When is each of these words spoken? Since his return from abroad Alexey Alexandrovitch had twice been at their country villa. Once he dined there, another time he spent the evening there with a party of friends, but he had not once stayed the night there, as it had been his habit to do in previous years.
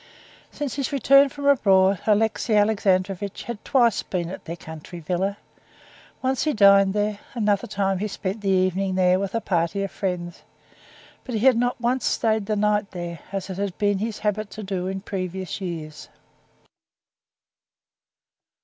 Since 0.49 0.77
his 0.77 0.91
return 0.91 1.29
from 1.29 1.45
abroad 1.45 1.99
Alexey 2.07 2.55
Alexandrovitch 2.55 3.43
had 3.43 3.63
twice 3.63 4.01
been 4.01 4.31
at 4.31 4.45
their 4.45 4.55
country 4.55 4.99
villa. 4.99 5.37
Once 6.23 6.43
he 6.45 6.53
dined 6.53 6.95
there, 6.95 7.19
another 7.35 7.67
time 7.67 7.99
he 7.99 8.07
spent 8.07 8.41
the 8.41 8.49
evening 8.49 8.95
there 8.95 9.19
with 9.19 9.35
a 9.35 9.41
party 9.41 9.83
of 9.83 9.91
friends, 9.91 10.41
but 11.23 11.35
he 11.35 11.45
had 11.45 11.55
not 11.55 11.79
once 11.79 12.07
stayed 12.07 12.47
the 12.47 12.55
night 12.55 12.89
there, 12.89 13.19
as 13.31 13.47
it 13.51 13.57
had 13.59 13.77
been 13.77 13.99
his 13.99 14.17
habit 14.17 14.49
to 14.49 14.63
do 14.63 14.87
in 14.87 15.01
previous 15.01 15.61
years. 15.61 16.09